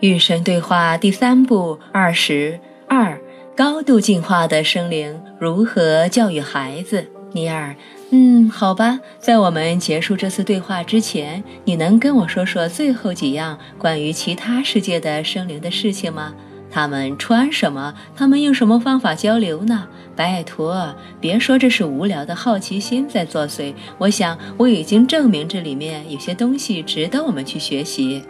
[0.00, 3.18] 与神对话第三部二十二：
[3.56, 7.06] 高度进化的生灵如何教育孩子？
[7.32, 7.74] 尼尔，
[8.10, 9.00] 嗯，好吧。
[9.18, 16.34] 在我们结束这次对话之前，你能跟我说说最后几样关于其他世界的生灵的事情吗？
[16.70, 17.94] 他们穿什么？
[18.14, 19.88] 他们用什么方法交流呢？
[20.14, 23.74] 拜托，别说这是无聊的好奇心在作祟。
[23.96, 28.22] 我想我已经证明这里面有些东西值得我们去学习。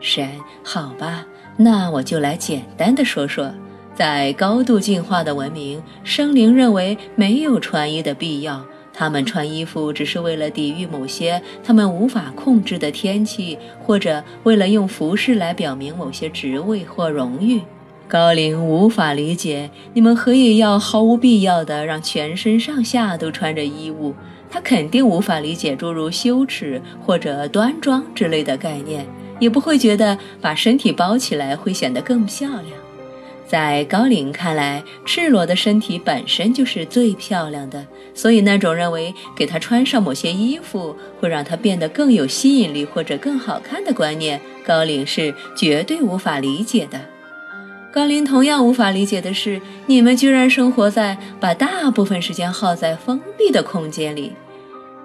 [0.00, 0.28] 神，
[0.62, 3.52] 好吧，那我就来简单的说说，
[3.94, 17.62] 在高度进化的文明，生灵认为没有穿衣的必要，他们穿衣服只是为了抵御某些他们无法控制的天气，或者为了用服饰来表明某些职位或荣誉。
[18.08, 24.14] 高龄无法理解你们何以要毫无必要的让全身上下都穿着衣物，
[24.48, 29.04] 他肯定无法理解诸如羞耻或者端庄之类的概念。
[29.38, 32.64] 也不会觉得把身体包起来会显得更漂亮。
[33.46, 47.00] 在高龄看来，赤裸的身体本身就是最漂亮的，所以那种认为给他穿上某些衣服会让他变得更有吸引力或者更好看的观念，高龄是绝对无法理解的。
[47.92, 54.32] 高龄同样无法理解的是，你们居然生活在把大部分时间耗在封闭的空间里，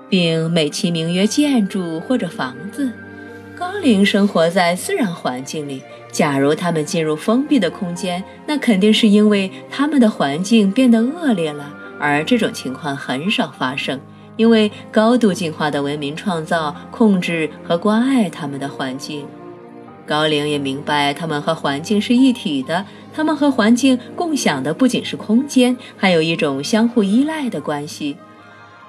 [0.10, 2.92] 并美其名曰建筑或者房子。
[3.62, 5.84] 高龄生活在自然环境里。
[6.12, 11.72] 假如他们进入封闭的空间，那肯定是因为他们的环境变得恶劣了。
[12.00, 14.02] 而这种情况很少发生，
[14.36, 19.28] 因为高度进化的文明创造、控制和关爱他们的环境。
[20.08, 22.84] 高龄也明白，他们和环境是一体的。
[23.14, 28.18] 他们和环境共享的不仅是空间，还有一种相互依赖的关系。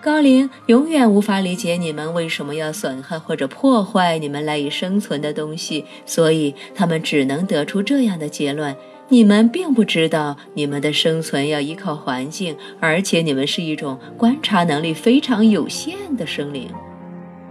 [0.02, 8.74] 高龄永远无法理解你们为什么要损害或者破坏你们赖以生存的东西，所以他们只能得出这样的结论：
[9.08, 16.68] 你们并不知道你们的生存要依靠环境，而且你们是一种观察能力非常有限的生灵。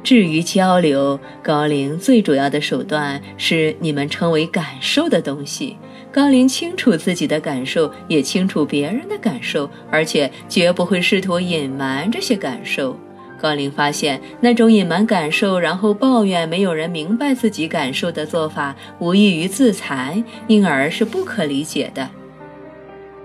[0.04, 5.78] 至于交流，高龄最主要的手段是你们称为感受的东西。
[6.12, 13.00] 高龄清楚自己的感受，也清楚别人的感受，而且绝不会试图隐瞒这些感受。
[13.42, 22.10] 高龄发现，那种隐瞒感受，然后抱怨没有人明白自己感受的做法，无异于自残，因而是不可理解的。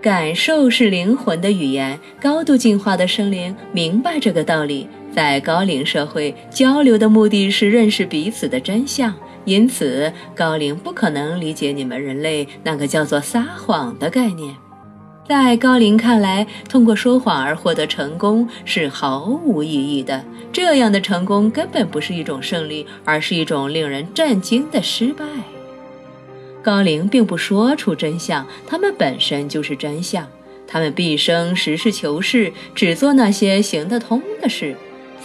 [0.00, 4.88] 感受是灵魂的语言，高度进化的生灵明白这个道理。
[5.12, 9.12] 在高龄社会，交流的目的是认识彼此的真相。
[9.46, 14.54] 因此，高龄不可能理解你们人类那个叫做撒谎的概念。
[15.28, 20.22] 在高龄看来，通过说谎而获得成功是毫无意义的。
[20.52, 25.24] 这样的成功根本不是一种胜利，而是一种令人震惊的失败。
[26.62, 30.26] 高龄并不说出真相，他们本身就是真相。
[30.68, 34.76] 他们毕生实事求是，只做那些行得通的事。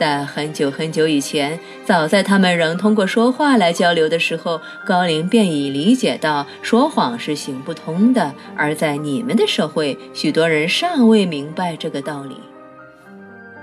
[0.01, 8.33] 在很久很久以前，早在他们仍通过说话来交流的时候，高龄便已理解到说谎是行不通的。
[8.57, 12.35] 而在你们的社会，许多人尚未明白这个道理。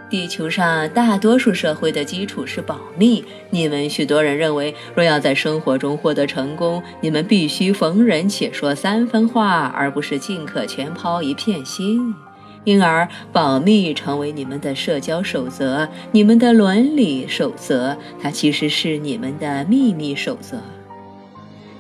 [0.09, 3.25] 地球上大多数社会的基础是保密。
[3.51, 12.15] 你们许多人认为，若要在生活中获得成功，你们必须逢人且说三分话，而不是尽可全抛一片心。
[12.65, 17.97] 因而，保密成为你们的社交守则，你们的伦理守则。
[18.21, 20.61] 它其实是你们的秘密守则，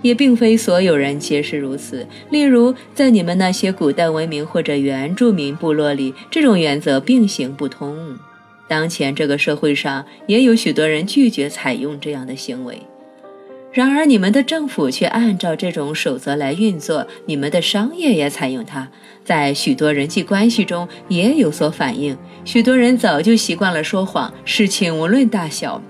[0.01, 2.07] 也并非所有人皆是如此。
[2.31, 8.17] 例如，在你们那些古代文明或者原住民部落里，这种原则并行不通。
[8.67, 12.88] 当前这个社会上，也有许多人拒绝采用这样的行为。
[13.79, 18.89] 然而，你们的政府却按照这种守则来运作，你们的商业也采用它，
[19.23, 22.19] 在许多人际关系中也有所反映。
[22.45, 25.81] 许多人早就习惯了说谎，事情无论大小，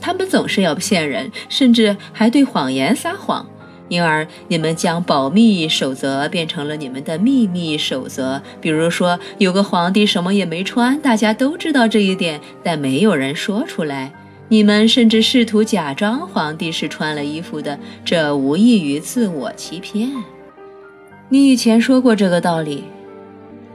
[0.00, 3.46] 他们总是要骗人，甚至还对谎言撒谎。
[3.88, 8.42] 因而，你们将保密守则变成了你们的秘密守则。
[8.60, 14.12] 比如说，有个皇帝什么也没穿，大家都知道这一点，但没有人说出来。
[14.48, 20.10] 你们甚至试图假装皇帝是穿了衣服的，这无异于自我欺骗。
[21.30, 22.84] 你以前说过这个道理，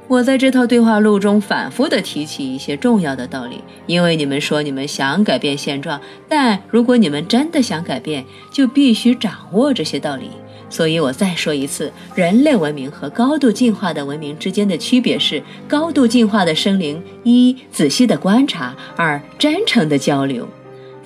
[0.08, 6.00] 我在这套对话录中反复的提起一些重要的道理，因为你们说你们想改变现状，
[6.30, 10.30] 但如果你们真的想改变，就必须掌握这些道理。
[10.70, 20.48] 所以我再说一次，人类文明和高度进化的文明之间的区别是：高度进化的生灵一仔细的观察，二真诚的交流。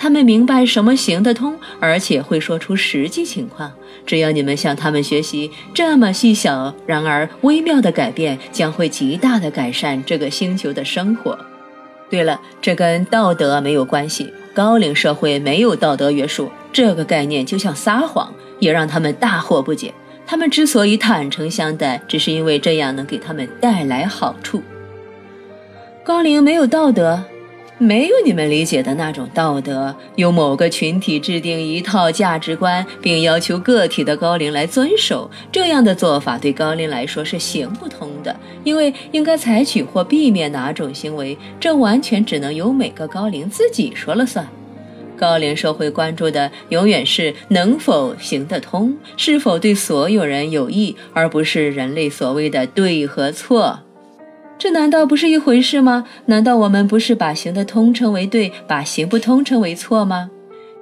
[0.02, 3.72] 他们明白什么行得通，而且会说出实际情况。
[4.04, 11.38] 只要你们向他们学习，这么细小然而微妙的改变，将会极大的改善这个星球的生活。
[12.10, 14.34] 对了，这跟道德没有关系。
[14.56, 19.94] 高龄社会没有道德约束，这个概念就像撒谎，也让他们大惑不解。
[20.26, 24.64] 他们之所以坦诚相待，只是因为这样能给他们带来好处。
[26.04, 27.24] 高龄没有道德。
[27.82, 35.28] 没有你们理解的那种道德，由某个群体制定一套价值观，并要求个体的高龄来遵守。
[35.52, 44.48] 这样的做法对高龄来说是行不通的，因为应该采取或避免哪种行为，这完全只能由每个高龄自己说了算。
[45.18, 53.80] 高龄社会关注的永远是能否行得通，是否对所有人有益，而不是人类所谓的对和错。
[54.62, 56.06] 这难道不是一回事吗？
[56.28, 60.30] 难道我们不是把行得通称为对，把行不通称为错吗？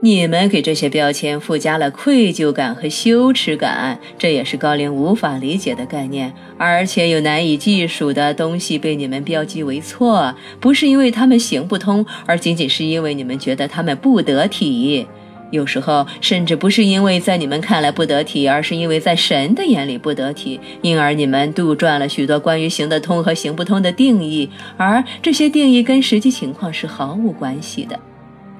[0.02, 6.34] 你们给这些标签附加了愧疚感和羞耻感，这也是高龄无法理解的概念。
[6.58, 15.08] 而且有难以计数的东西被你们标记为错，不是因为他们行不通，而仅仅是因为你们觉得他们不得体。
[15.52, 28.00] 有时候甚至不是因为在你们看来不得体，而是因为在神的眼里不得体，因而你们杜撰了许多关于行得通和行不通的定义，而这些定义跟实际情况是毫无关系的。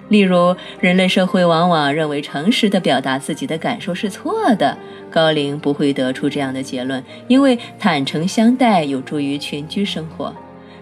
[0.10, 4.76] 例如，人类社会往往认为诚实的表达自己的感受是错的。
[5.12, 10.34] 高龄不会得出这样的结论，因为坦诚相待有助于群居生活。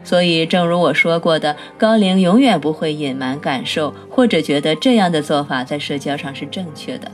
[0.07, 7.11] 所以，正如我说过的，高龄永远不会隐瞒感受，或者觉得这样的做法在社交上是正确的。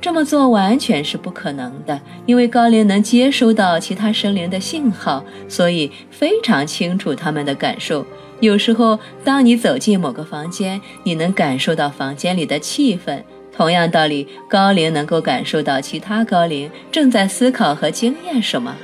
[0.00, 8.06] 这么做完全是不可能的，因为高龄能接收到其他生灵的信号，所以非常清楚他们的感受。
[8.38, 13.20] 有时候，当你走进某个房间，你能感受到房间里的气氛。
[13.56, 18.76] 同样道理，高龄能够感受到其他高龄正在思考和经验什么。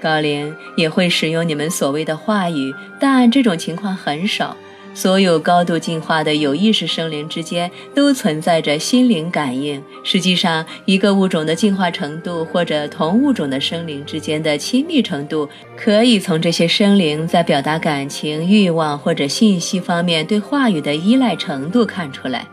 [0.00, 4.56] 高龄也会使用你们所谓的话语，但这种情况很少。
[4.94, 9.80] 所有高度进化的有意识生灵之间都存在着心灵感应。
[10.02, 22.44] 实际上，一个物种的进化程度或者同物种的生灵之间的亲密程度，可以从这些生灵在表达感情、欲望或者信息方面对话语的依赖程度看出来。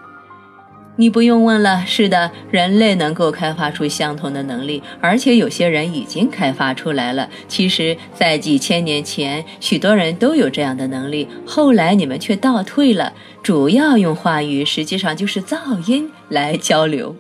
[0.98, 1.84] 你不用问了。
[1.86, 7.30] 是的，人类能够开发出相同的能力，而且有些人已经开发出来了。
[7.48, 11.28] 其实，在几千年前，许多人都有这样的能力。
[11.46, 13.14] 后来你们却倒退了，
[13.44, 17.16] 主要用话语，实际上就是噪音来交流。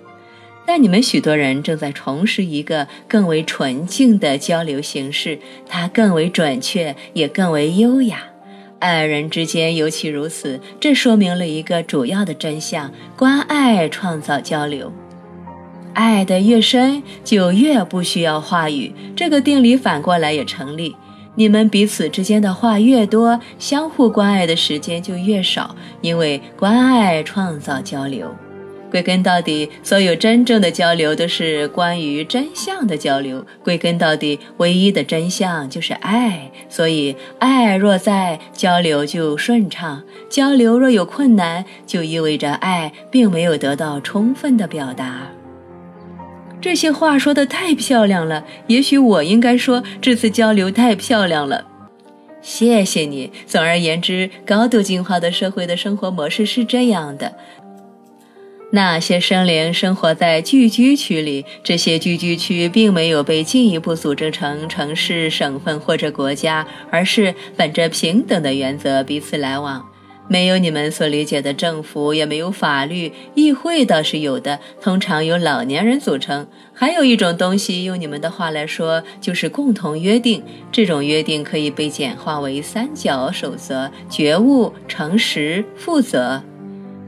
[0.67, 5.37] 但你们许多人正在重拾一个更为纯净的交流形式，
[5.67, 8.23] 它更为准确，也更为优雅。
[8.85, 14.93] 爱人之间尤其如此，这说明了一个主要的真相：关爱创造交流。
[15.95, 18.93] 爱的越深，就越不需要话语。
[19.15, 20.95] 这个定理反过来也成立。
[21.33, 28.29] 你们彼此之间的话越多，相互关爱的时间就越少，因为关爱创造交流。
[28.95, 33.45] 归根到底，所有真正的交流都是关于真相的交流。
[33.61, 36.49] 归根到底，唯一的真相就是爱。
[36.69, 39.99] 所以，爱若在，交流就顺畅；
[40.29, 45.27] 交流若有困难，就意味着爱并没有得到充分的表达。
[46.61, 51.65] 这些话说的太漂亮了，也许我应该说这次交流太漂亮了。
[52.41, 53.29] 谢谢你。
[53.45, 57.33] 总而言之，高度进化的社会的生活模式是这样的。
[58.71, 69.85] 那些生灵生活在聚居区里，这些聚居区并没有被进一步组织成城市、省份或者国家，而是本着平等的原则彼此来往。
[70.27, 76.47] 没有你们所理解的政府，也没有法律，议会倒是有的，通常由老年人组成。
[76.73, 80.43] 还有一种东西，用你们的话来说，就是共同约定。
[80.71, 86.41] 这种约定可以被简化为三角守则：觉悟、诚实、负责。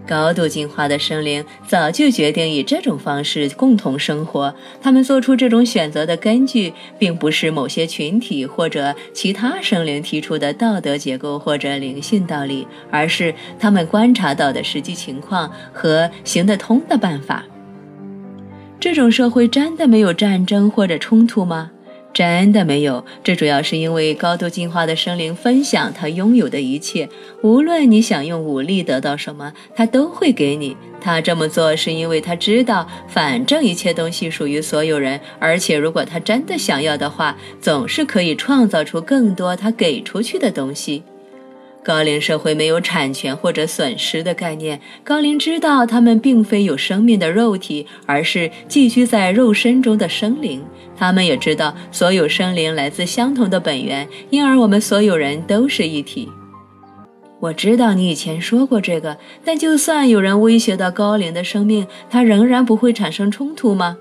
[0.08, 4.56] 高度进化的生灵早就决定以这种方式共同生活。
[4.82, 17.44] 他们做出这种选择的根据，并不是某些群体或者其他生灵提出的道德结构或者灵性道理，而是他们观察到的实际情况和行得通的办法。
[18.80, 21.72] 这种社会真的没有战争或者冲突吗？
[22.14, 27.08] 真的没有，这主要是因为高度进化的生灵分享他拥有的一切，
[27.44, 30.76] 无论你想用武力得到什么，他都会给你。
[31.00, 41.04] 他这么做是因为他知道，反正一切东西属于所有人，而且如果他真的想要的话，总是可以创造出更多他给出去的东西。
[41.88, 44.78] 高龄社会没有产权或者损失的概念。
[45.06, 50.62] 高龄知道他们并非有生命的肉体，而是寄居在肉身中的生灵。
[50.98, 56.30] 他们也知道所有生灵来自相同的本源，因而我们所有人都是一体。
[57.40, 63.96] 我知道你以前说过这个，但就算有人威胁到高龄的生命，他仍然不会产生冲突吗？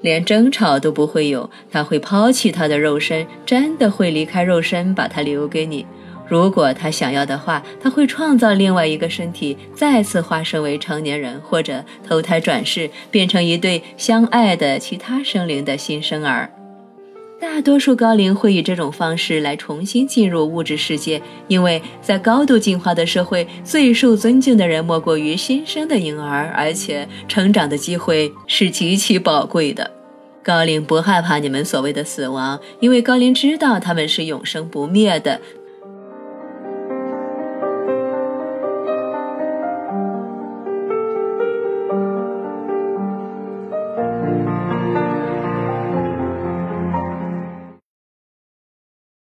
[0.00, 5.84] 连争吵都不会有，他会抛弃他的肉身，真的会离开肉身，把它留给你。
[6.30, 16.48] 如果他想要的话，他会创造另外一个身体，再次化身为成年人，或者投胎转世，变成一对相爱的其他生灵的新生儿。
[17.40, 29.90] 大多数高龄会以这种方式来重新进入物质世界，因为在高度进化的社会，最受尊敬的人莫过于新生的婴儿，而且成长的机会是极其宝贵的。
[30.42, 35.38] 高龄不害怕你们所谓的死亡，因为高龄知道他们是永生不灭的，